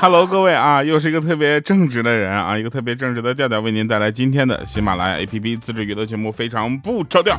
[0.00, 7.36] Hello，各位啊，又是一个特别正直的人啊，一个特别正直的调调，为您带来今天的喜马拉雅 APP 自制娱乐节目，非常不着调。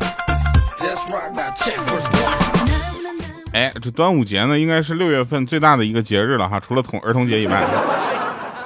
[3.54, 7.66] 哎，这端午节呢，应该是六月份最大的一个节日了哈，除了童儿童节以外，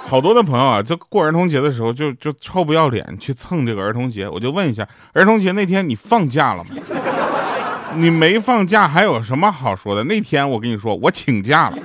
[0.08, 6.72] 好多的朋友啊，就过儿童节的时候就就臭不要脸去蹭这个儿童节，我就问一下，儿童节那天你放假了吗？
[7.94, 10.04] 你没放假还有什么好说的？
[10.06, 11.78] 那天我跟你说，我请假了。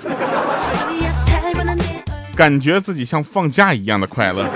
[2.38, 4.48] 感觉自己像放假一样的快乐，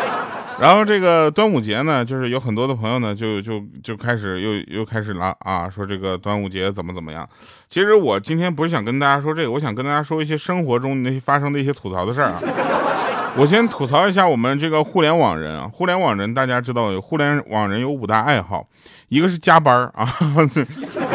[0.58, 7.28] 然后这个端午节呢，就是有很多的朋友呢，就就就开始又又开始了啊，说这个端午节怎么怎么样。
[7.68, 12.40] 其实我今天不是想跟大家说这个，我想跟大家说一些生活中那些发生的一些吐槽的事儿啊。
[13.36, 18.66] 我先吐槽一下我们这个互联网人啊，互联网人大家知道，互联网人有五大爱好，
[19.10, 20.08] 一个是加班啊。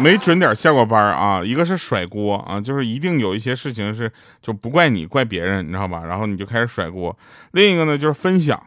[0.00, 6.02] 没准点下过班啊，一个是甩锅啊，就是一定有一些事情是就不怪你，怪别人，你知道吧？
[6.06, 7.16] 然后你就开始甩锅。
[7.52, 8.60] 另一个呢就是分享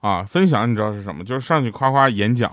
[0.00, 1.22] 啊，分享你知道是什么？
[1.22, 2.50] 就是上去夸夸演讲，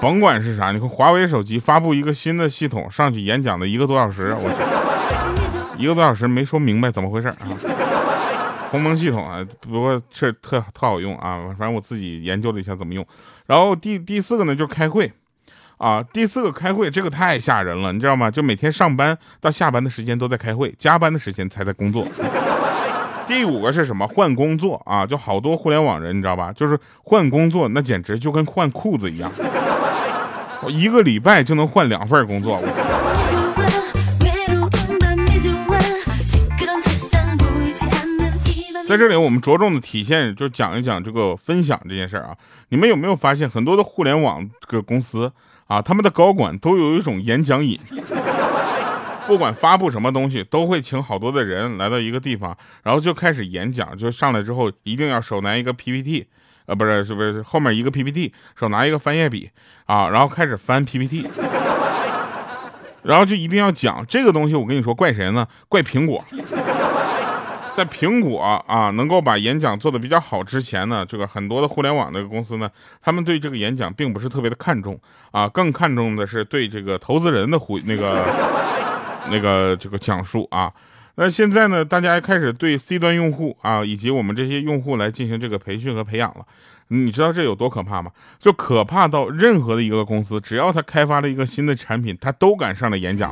[0.00, 0.70] 甭管是啥。
[0.70, 7.34] 你看华为手机发布一个新的系统，上去演讲的一个多小时，我一个多小时没说明白怎么回事啊？
[8.70, 13.06] 鸿蒙系统啊，不过这特特好用啊，反正我自己研究了一下怎么用。
[13.46, 15.10] 然后第第四个呢就是开会。
[15.78, 18.30] 啊，第四个开会，这个太吓人了，你知道吗？
[18.30, 22.06] 就每天上班到下班的时间都在开会，加班的时间才在工作。
[23.26, 24.06] 第五个是什么？
[24.08, 26.52] 换工作啊，就好多互联网人，你知道吧？
[26.52, 29.30] 就是换工作，那简直就跟换裤子一样，
[30.62, 32.60] 我一个礼拜就能换两份工作。
[38.88, 42.34] 在这里，我们着重的体现，就讲一讲这个分享这件事儿啊。
[42.70, 45.30] 你们有没有发现，很多的互联网这个公司
[45.68, 47.78] 啊，他们的高管都有一种演讲瘾，
[49.26, 53.96] 不管发布什么东西，都会请好多的人来到一个地方，然后就开始演讲。
[53.96, 56.26] 就上来之后，一定要手拿一个 PPT，
[56.64, 59.50] 呃，不是，是不是后面一个 PPT，手拿一个翻页笔
[59.84, 61.28] 啊，然后开始翻 PPT，
[63.02, 64.54] 然后就一定要讲这个东西。
[64.54, 65.46] 我跟你说，怪谁呢？
[65.68, 66.24] 怪苹果。
[67.78, 72.68] 在苹果啊能够把演讲做得比较好之前呢，这个很多的互联网的公司呢，
[73.00, 74.98] 他们对这个演讲并不是特别的看重
[75.30, 78.26] 啊，更看重的是对这个投资人的回那个
[79.30, 80.72] 那个这个讲述啊。
[81.14, 86.44] 那现在呢，大家开始对 C 端用户啊以及我们这些用户来进行这个培训和培养了。
[86.88, 88.10] 你知道这有多可怕吗？
[88.40, 93.30] 就可怕到任何的一个公司，只要他开发了一个新的产品，他都敢上来演讲。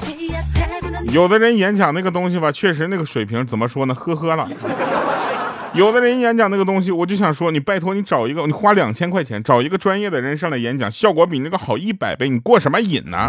[1.12, 3.94] 有的人演讲那个东西吧，确实那个水平怎么说呢？
[3.94, 4.48] 呵呵了。
[5.75, 13.28] 有的人演讲那个东西，我就想说，你拜托你找一个，你花两千块钱找一个专业的人上来演讲，效果比那个好一百倍，你过什么瘾呢？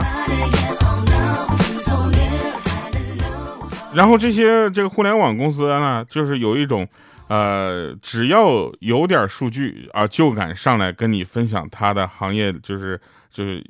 [3.94, 6.88] 然后这些这个互联网公司呢，就是有一种，
[7.28, 13.00] 呃，只要有点数据啊，就敢上来跟你分享他的行业，就是
[13.34, 13.62] 就是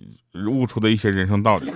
[0.50, 1.72] 悟出的一些人生道理。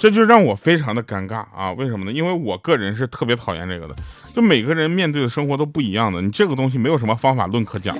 [0.00, 1.70] 这就让我非常的尴尬啊！
[1.76, 2.10] 为什么呢？
[2.10, 3.94] 因为我个人是特别讨厌这个的。
[4.34, 7.94] 就每个人面对的生活都不一样的，你这个东西没有什么方法论可讲。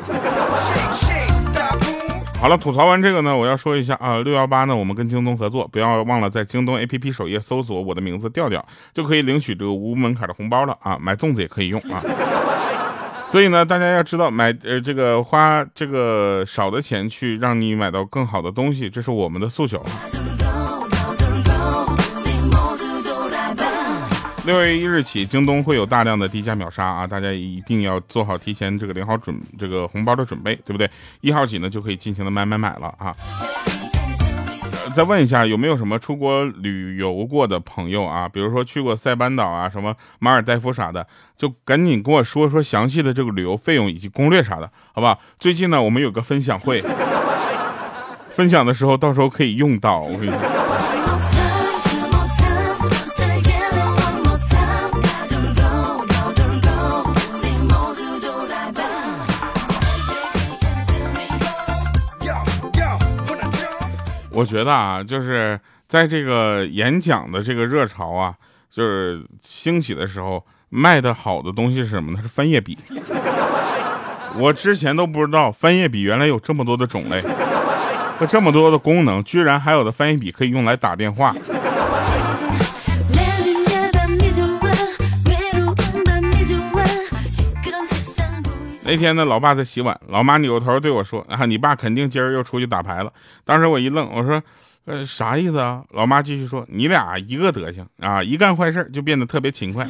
[2.41, 10.97] 好了，吐槽完这个呢，我要说一下啊，六幺八呢，我们跟京东合作，不要忘了在京东 APP 首页搜索我的名字调调，就可以领取这个无门槛的红包了啊！
[10.99, 12.01] 买粽子也可以用啊。
[13.29, 19.85] 所以呢，大家要知道，买呃这个花这个少的钱去让你买到更好的东西，这是我们的诉求。
[24.51, 27.07] 六月一日起，京东会有大量的低价秒杀啊！
[27.07, 30.91] 大家一定要做好提前这个领好准这个红包的准备，对不对？
[31.21, 33.15] 一号起呢就可以尽情的买买买了啊！
[34.93, 38.29] 再问一下，有没有什么出国旅游过的朋友啊？
[38.29, 41.07] 比如说去过塞班岛啊、什么马尔代夫啥的，
[41.39, 45.17] 就赶紧跟我说说详细的这个旅游费用以及攻略啥的，好吧？
[45.39, 46.83] 最近呢，我们有个分享会，
[48.31, 50.60] 分享的时候到时候可以用到，我跟你说。
[64.41, 68.35] 我觉得啊，就是在这个演讲的这个热潮啊，
[68.71, 72.21] 就是兴起的时候，卖的好的东西是什么呢？
[72.23, 72.75] 是翻页笔。
[74.39, 77.21] 我之前都不知道翻页笔原来有这么多的种类
[78.19, 81.35] 和这么多的功能，居然还有的翻页笔可以用来打电话。
[88.91, 93.13] 那天呢，老爸在洗碗，老妈扭头对我说：“啊，你爸肯定今儿又出去打牌了。”
[93.47, 94.43] 当时我一愣，我说
[94.85, 95.85] ：“呃，啥意思啊？
[95.93, 99.87] 老妈继续说，你俩一个德行啊，一干坏事就变得特别勤快。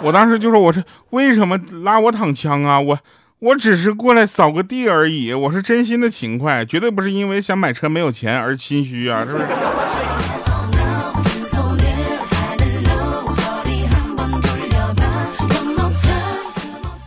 [0.00, 2.78] 我当时就说，我是为什么拉我躺枪啊？
[2.78, 2.96] 我
[3.40, 9.44] 我只是过来扫个地而已，我是真心的勤快，绝对不是因为想买车没有钱而心虚啊，是不是？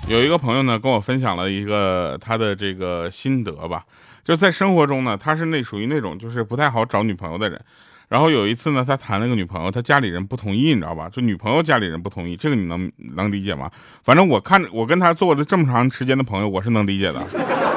[0.08, 3.84] 有一个朋友呢，跟我分享了一个他的这个心得吧，
[4.24, 7.60] 就在生活中呢，他是那属于那种就是不太好找女朋友的人。
[8.08, 11.10] 然后有一次呢，他谈了个女朋友，他家里人不同意，你知道吧？
[11.10, 13.70] 就女朋友家里人不同意，这个你能能理解吗？
[14.04, 17.20] 反正我看我跟他做的这么长时间的朋友，我是能理解的。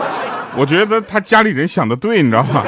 [0.55, 2.63] 我觉得他家里人想的对，你知道吗？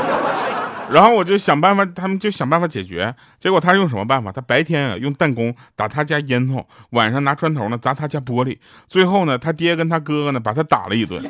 [0.92, 3.14] 然后我就想办法，他们就想办法解决。
[3.38, 4.32] 结果他用什么办法？
[4.32, 8.58] 他白天啊用弹弓打他家烟囱，晚上拿砖头呢砸他家玻璃。
[8.88, 11.22] 最后呢，他爹跟他哥哥呢把他打了一顿，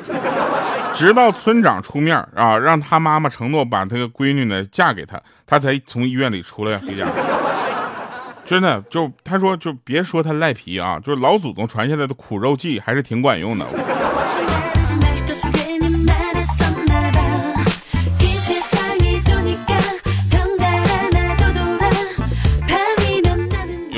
[0.95, 7.07] 直到村长出面啊，让他妈妈承诺把这个闺女呢嫁给他，他才从医院里出来回家。
[8.43, 13.65] 真的，就他说，就别说他赖皮啊，就是老祖宗传下来的苦肉计还是挺管用的。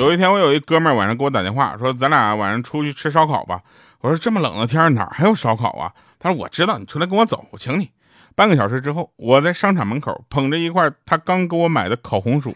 [0.04, 3.62] 有一天，我有一哥们晚上给我打电话，说咱俩晚上出去吃烧烤吧。
[4.02, 5.90] 我说这么冷的天哪还有烧烤啊？
[6.20, 7.90] 他说我知道，你出来跟我走，我请你。
[8.36, 12.54] 半个小时之后，我在商场门口捧着一块他刚给我买的烤红薯，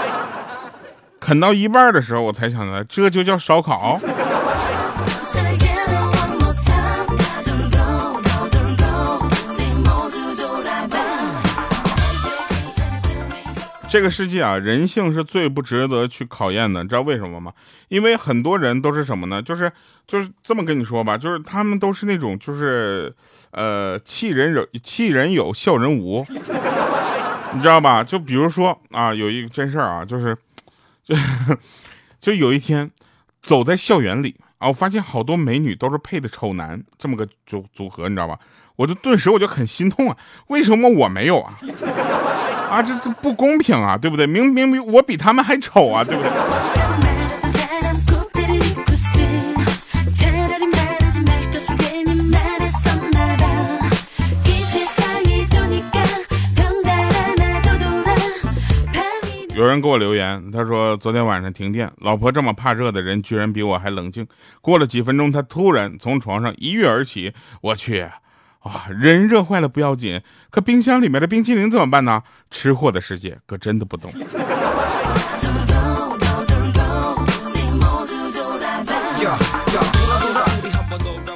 [1.18, 3.98] 啃到一半的时候，我才想起来，这就叫烧烤。
[13.90, 17.52] 这个世界啊，人性是最不值得去考验的，你知道为什么吗？
[17.88, 19.42] 因为很多人都是什么呢？
[19.42, 19.70] 就是
[20.06, 23.12] 就是这么跟你说吧，就是他们都是那种就是，
[23.50, 26.24] 呃，气人有气人有笑人无，
[27.52, 28.04] 你知道吧？
[28.04, 30.38] 就比如说啊，有一个真事儿啊，就是
[31.02, 31.16] 就
[32.22, 32.88] 就有一天
[33.42, 38.38] 走在校园里啊，我发现好多美女都是配的丑男，这么个组组合，你知道吧？
[38.76, 40.16] 我就顿时我就很心痛啊，
[40.46, 41.52] 为什么我没有啊？
[42.70, 44.28] 啊，这这不公平啊，对不对？
[44.28, 46.30] 明明明我比他们还丑啊，对不对？
[59.56, 64.26] 有人给我留言，他说昨天晚上停电，老婆这么怕热的人，居然比我还冷静。
[64.62, 68.08] 过了几分钟，他突然从床上一跃而起，我去。
[68.60, 70.20] 啊，人热坏了不要紧，
[70.50, 72.22] 可冰箱里面的冰淇淋怎么办呢？
[72.50, 74.10] 吃货的世界可真的不懂。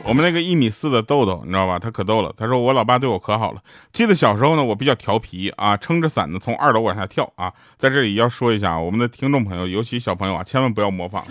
[0.07, 1.79] 我们那个一米四的豆豆，你知道吧？
[1.79, 2.31] 他可逗了。
[2.37, 3.63] 他说我老爸对我可好了。
[3.91, 7.51] 记得小时候呢，我比较调皮啊，撑着伞呢从二楼往下跳啊。
[7.79, 11.25] 在这里要说一下，我们的听众朋友，尤其小朋友啊，千万不要模仿。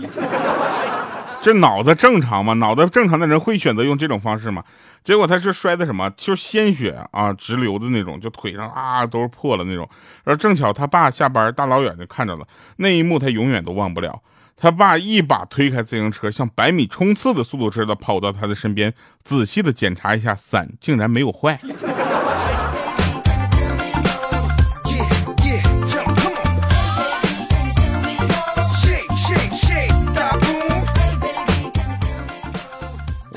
[1.43, 2.53] 这脑子正常吗？
[2.53, 4.63] 脑子正常的人会选择用这种方式吗？
[5.03, 6.09] 结果他是摔的什么？
[6.15, 9.87] 就鲜血啊直流的那种，就腿上啊都是破了那种。
[10.23, 12.47] 然后正巧他爸下班，大老远就看着了
[12.77, 14.21] 那一幕，他永远都忘不了。
[14.55, 18.93] 他爸一把推开自行车，像百米冲刺的速度似的跑到他的身边，
[19.25, 21.59] 仔细的检查一下伞，竟然没有坏。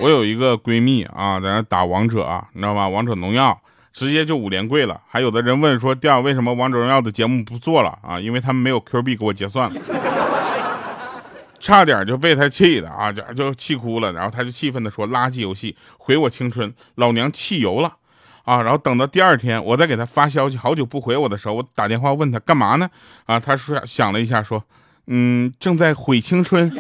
[0.00, 2.88] 我有一个闺蜜啊，在那打王者，啊你知道吗？
[2.88, 3.59] 王者荣耀
[3.93, 5.00] 直接就五连跪了。
[5.09, 8.21] 还有的人问说，第二为什么王者荣耀的节目不做了啊？
[8.21, 9.81] 因为他们没有 Q 币给我结算了，
[11.59, 14.12] 差点就被他气的啊，就就气哭了。
[14.12, 17.97] 然后他就气愤的说，垃圾游戏毁我青春，老娘气油了
[18.45, 18.62] 啊！
[18.62, 22.88] 然后等到第二天，我再给他发消息，好久不回我的时候，我打电话问他干嘛呢？
[23.25, 24.62] 啊，他说想了一下说，
[25.07, 26.71] 嗯，正在毁青春。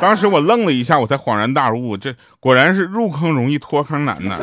[0.00, 4.38] 当时我愣了一下，我才恍然大悟，这果然是入坑容易脱坑难呐。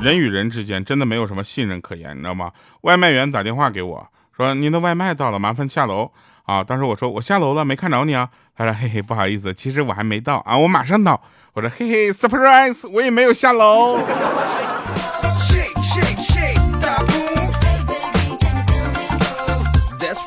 [0.00, 2.52] 人与人之间真的没有什么信任可言，你知道吗？
[2.82, 6.10] 外卖员打电话给我说：“您的外卖到了，麻烦下楼。”
[6.46, 11.20] 啊，当时我说：“我下楼了，没看着你啊。”他说：“嘿嘿，不好意思，其实我还没到啊，我马上到。”
[11.52, 13.98] 我说：“嘿嘿，surprise，我也没有下楼。”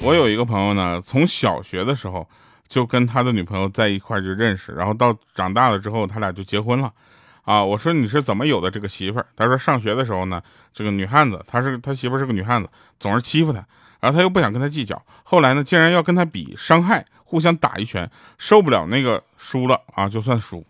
[0.00, 2.28] 我有一个朋友呢，从小学的时候
[2.68, 6.92] 就跟他的女朋友在一块就认识，然后到长大了之后，他俩就结婚了。
[7.42, 9.26] 啊，我说你是怎么有的这个媳妇儿？
[9.36, 13.64] 他说上学的时候呢，这个女汉子，他是他媳妇儿是个女汉子，总是欺负他，
[14.00, 20.64] 然后他又不想跟他计较，后来呢，竟然要跟他比伤害，互相打一拳，受不了那个输了啊，就算输。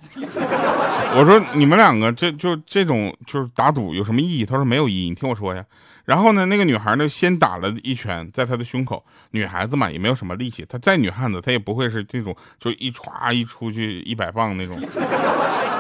[1.16, 4.44] 我说你们两个这就这种就是打赌有什么意义？
[4.44, 5.64] 他说没有意义，你听我说呀。
[6.04, 9.02] 然后呢，那个女孩呢，先打了一拳在他的胸口。
[9.30, 14.78] 女孩子嘛，也没有什么力气，她再女汉子，她也不会是这种就一歘一出去一百磅那种。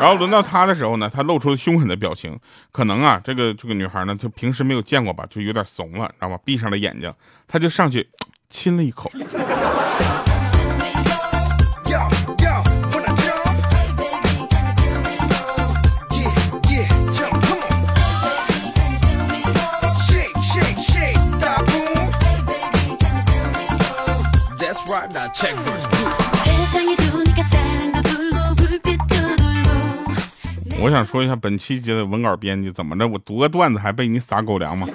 [0.00, 2.38] 然后轮到他的时候呢，他露出了凶狠的表情。
[2.72, 6.38] 可能啊，这个这个女孩呢，她平时没有见过吧，就有点怂了，知道吗？
[6.44, 7.12] 闭上了眼睛，
[7.46, 8.08] 他就上去
[8.48, 9.10] 亲了一口。
[30.80, 33.08] 我想说一下本期节的文稿编辑怎么着？
[33.08, 34.86] 我读个段子还被你撒狗粮吗？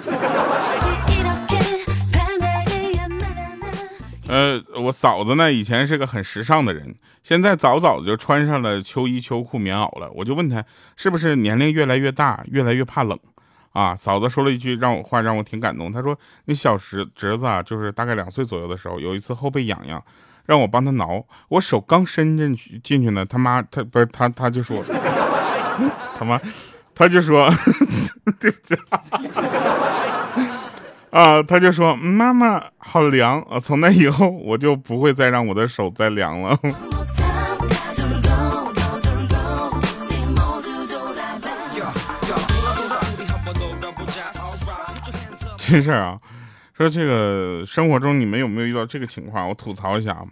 [4.28, 6.94] 呃，我嫂子呢，以前是个很时尚的人，
[7.24, 10.08] 现在早早就穿上了秋衣秋裤棉袄了。
[10.14, 13.18] 我就问她，是不是年龄越来越大，越来越怕冷？
[13.72, 15.92] 啊，嫂子说了一句让我话让我挺感动。
[15.92, 20.02] 她说，你小侄侄子啊，就是大概两岁左右的时候，有一次后背痒痒，
[20.46, 24.82] 让我帮他挠，我手刚伸进去进去呢，他妈他不是他他就说。
[26.18, 26.38] 他妈，
[26.94, 27.50] 他就说，
[28.38, 28.74] 对不起
[31.08, 33.58] 啊，他就说妈妈好凉啊！
[33.58, 36.58] 从那以后我就不会再让我的手再凉了。
[45.70, 46.18] 这事儿啊，
[46.76, 49.48] 说这个生活中你们有没有遇到这个情况？
[49.48, 50.24] 我吐槽一下啊。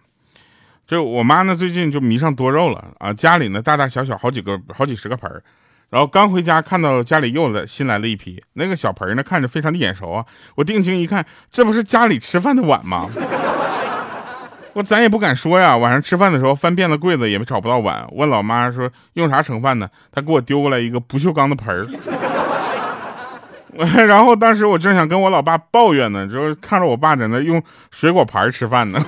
[0.85, 3.13] 就我妈呢，最近就迷上多肉了啊！
[3.13, 5.43] 家里呢大大小小好几个、好几十个盆儿，
[5.91, 10.25] 然后刚回家看到家里又来新来了一批，那个小盆儿呢看着非常的眼熟啊！
[10.57, 13.07] 我定睛一看，这不是家里吃饭的碗吗？
[14.73, 19.91] 我咱也不敢说呀，晚上吃饭的时候翻遍了柜子也找不到碗，问老妈说用啥盛饭呢？
[20.11, 21.85] 她给我丢过来一个不锈钢的盆儿，
[23.95, 29.01] 然后当时我正想跟我老爸抱怨呢，就看着我爸在那用水果盘吃饭呢。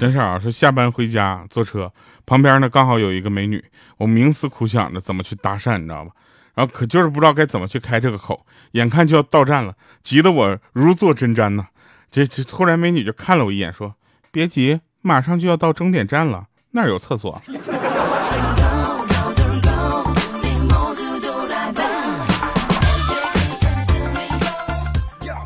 [0.00, 1.92] 真事儿啊，是下班回家坐车，
[2.26, 3.64] 旁边呢刚好有一个美女，
[3.98, 6.10] 我冥思苦想着怎么去搭讪，你知道吧？
[6.54, 11.66] 然后可就是不知道该怎么去开这个口，眼看就要到站了，急得我如坐针毡呢。
[12.10, 13.94] 这这突然美女就看了我一眼，说
[14.30, 17.40] ：“别急，马上就要到终点站了，那儿有厕所。”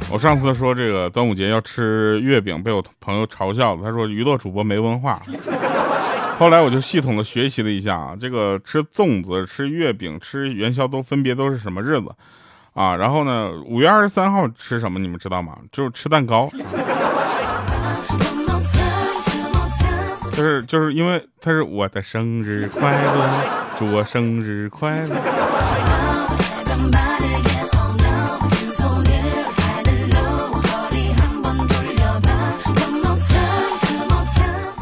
[0.08, 3.82] 我上次说这个端午节要吃月饼，被我朋友嘲笑了。
[3.82, 5.20] 他说娱乐主播没文化。
[6.38, 12.14] 后来我就系统的学习了一下啊，这个吃粽子、吃月饼、吃元宵都分别都是什么日子
[12.75, 12.95] 啊？
[12.95, 14.99] 然后呢，五月二十三号吃什么？
[14.99, 15.57] 你们知道吗？
[15.73, 16.47] 就是吃蛋糕。
[20.33, 23.31] 就是就是因为他是我的生日快乐，
[23.78, 25.45] 祝我生日快乐。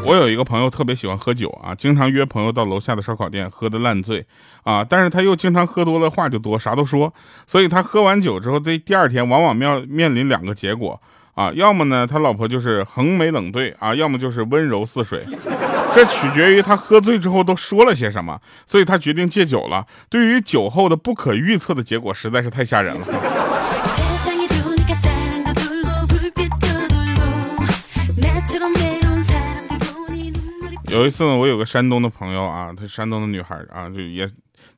[0.07, 4.23] 我有一个朋友特别喜欢喝酒啊，经常约朋友到楼下的烧烤店喝的烂醉
[4.63, 7.11] 啊，但是他又经常喝多了话就多，啥都说，
[7.47, 11.01] 所以他喝完酒之后，这第二天往往面面临两个结果
[11.33, 15.19] 啊，要么呢他老婆就是横眉冷对啊，要么就是温柔似水，
[15.95, 19.87] 这取决于他喝醉之后都说了些什么，所以他决定戒酒了。
[20.07, 23.07] 对于酒后的不可预测的结果，实在是太吓人了。
[30.89, 34.29] 有一次呢，我有个山东的朋友啊，她是山东的女孩啊，就也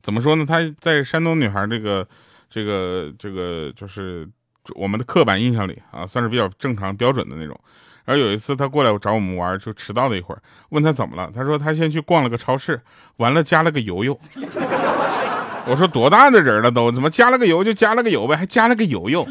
[0.02, 0.44] 怎么说呢？
[0.46, 2.06] 她在山东女孩这个
[2.48, 4.28] 这个这个就是
[4.74, 7.58] 我们的刻板印象里啊，算是比较正常标准的那种。
[8.04, 12.80] 然后有一次她过来找我们玩，就迟到了一会儿，问她怎么了，她说她先去逛了个超市，
[13.16, 14.18] 完了加了个油油。
[15.66, 19.26] 我说多大的人了都，怎么加了个油就加了个油呗，还加了个油油？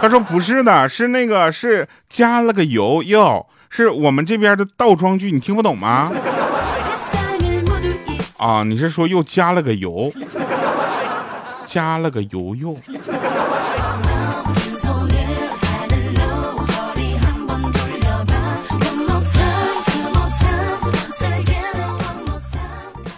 [0.00, 3.46] 她说不是的，是那个是加了个油油。
[3.70, 6.10] 是我们这边的倒装句，你听不懂吗？
[8.38, 10.12] 啊，你是说又加了个油，
[11.66, 12.76] 加了个油油。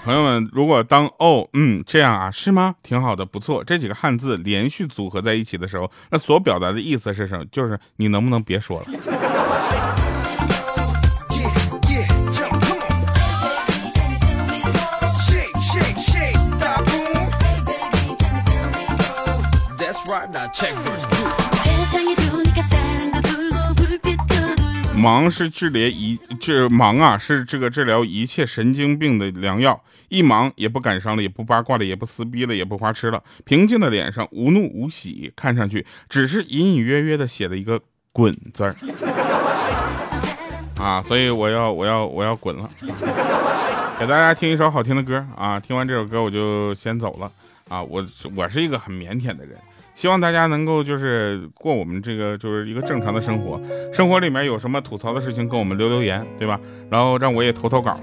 [0.03, 2.75] 朋友们，如果当哦，嗯，这样啊，是吗？
[2.83, 3.63] 挺好的，不错。
[3.63, 7.45] 这几个汉字连续组合在一起的时候，那所表达的意思是什么？
[7.53, 8.87] 就是你能不能别说了？
[24.97, 29.83] 忙是治疗一治忙啊，是这个治疗一切神经病的良药。
[30.09, 33.23] 一忙也不感伤了，也不八卦了，也不撕逼了，也不花痴了。
[33.45, 37.81] 平静的脸上无怒无喜，看上去只是隐隐约约的写了一个
[38.13, 38.75] “滚”字儿
[40.83, 41.01] 啊。
[41.01, 42.69] 所以我要我要我要滚了。
[44.01, 45.61] 给大家听一首好听的歌啊！
[45.61, 47.31] 听完这首歌我就先走了
[47.69, 47.81] 啊。
[47.83, 48.05] 我
[48.35, 49.57] 我是一个很腼腆的人。
[50.01, 53.61] 希望大家能够就是过我们这个就是一个正常的生活，
[53.93, 56.59] 生活里面有什么吐槽的事情跟我们留留言，对吧？
[56.89, 57.95] 然后让我也投投稿。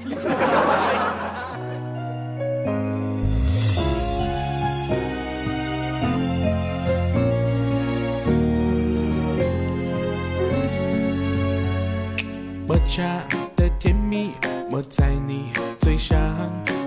[12.68, 13.02] 抹茶
[13.56, 14.34] 的甜蜜
[14.70, 15.50] 抹在你
[15.80, 16.16] 嘴上，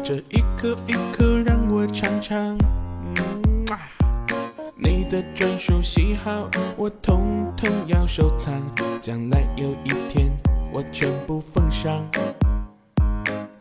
[0.05, 2.57] 这一口一口让我尝尝。
[5.41, 8.63] 专属喜好，我统统要收藏。
[9.01, 10.31] 将来有一天，
[10.71, 12.07] 我全部奉上。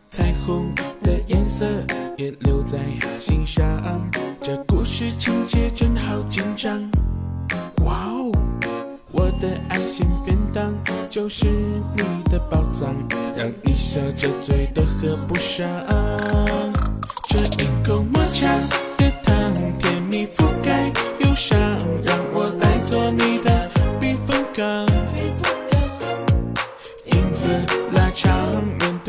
[0.10, 1.66] 彩虹的颜色
[2.18, 2.78] 也留在
[3.18, 3.66] 心上，
[4.42, 6.82] 这故事情节真好紧张。
[7.86, 8.30] 哇哦，
[9.14, 10.76] 我的爱心便当
[11.10, 11.48] 就是
[11.96, 12.94] 你的宝藏，
[13.38, 15.66] 让你笑着嘴都合不上。
[17.30, 18.54] 这一口抹茶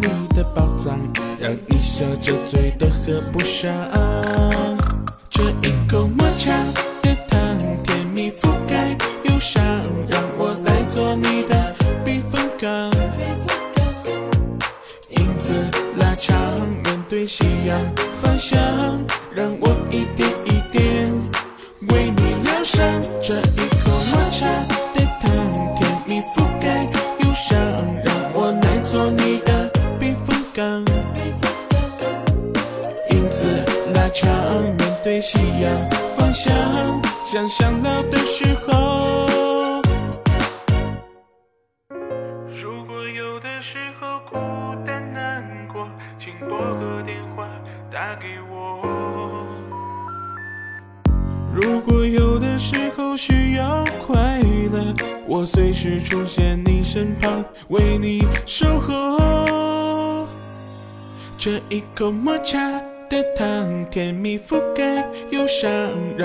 [0.00, 0.98] 你的宝藏，
[1.38, 3.72] 让你笑着醉都合不上。
[5.28, 6.52] 这一口抹茶
[7.02, 7.38] 的糖，
[7.84, 9.62] 甜蜜覆盖忧伤，
[10.08, 12.90] 让我来做你的避风港。
[15.10, 15.52] 影子
[15.98, 16.36] 拉长，
[16.84, 17.78] 面对夕阳
[18.22, 18.58] 方向，
[19.34, 20.28] 让我一点
[37.26, 39.80] 想想老的时候。
[42.48, 44.36] 如果有的时候孤
[44.86, 47.48] 单难过，请拨个电话
[47.92, 48.80] 打给我。
[51.52, 54.94] 如果有的时候需要快乐，
[55.26, 60.28] 我随时出现你身旁，为你守候。
[61.36, 62.70] 这一口抹茶
[63.10, 64.75] 的糖，甜蜜覆盖忧伤，